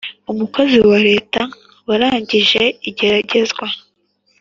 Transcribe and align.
Umukozi 0.31 0.77
wa 0.89 0.99
leta 1.07 1.41
warangije 1.87 2.63
igeragezwa 2.89 3.65